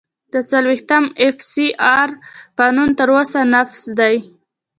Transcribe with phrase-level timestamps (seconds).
[0.33, 1.67] د څلوېښتم اېف سي
[1.99, 2.09] آر
[2.59, 4.15] قانون تر اوسه نافذ دی.